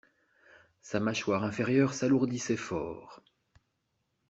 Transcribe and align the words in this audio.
Sa 0.81 0.99
mâchoire 0.99 1.43
inférieure 1.43 1.93
s'alourdissait 1.93 2.57
fort. 2.57 3.21